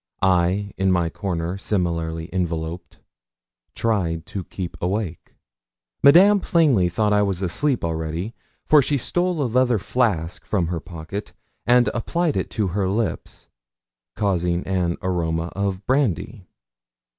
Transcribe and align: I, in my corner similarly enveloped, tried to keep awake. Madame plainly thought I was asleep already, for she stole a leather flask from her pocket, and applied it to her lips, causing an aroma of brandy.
I, 0.23 0.73
in 0.79 0.91
my 0.91 1.11
corner 1.11 1.59
similarly 1.59 2.27
enveloped, 2.33 2.97
tried 3.75 4.25
to 4.25 4.43
keep 4.45 4.75
awake. 4.81 5.35
Madame 6.01 6.39
plainly 6.39 6.89
thought 6.89 7.13
I 7.13 7.21
was 7.21 7.43
asleep 7.43 7.85
already, 7.85 8.33
for 8.65 8.81
she 8.81 8.97
stole 8.97 9.43
a 9.43 9.43
leather 9.45 9.77
flask 9.77 10.43
from 10.43 10.69
her 10.69 10.79
pocket, 10.79 11.33
and 11.67 11.87
applied 11.93 12.35
it 12.35 12.49
to 12.49 12.69
her 12.69 12.89
lips, 12.89 13.47
causing 14.15 14.65
an 14.65 14.97
aroma 15.03 15.51
of 15.55 15.85
brandy. 15.85 16.47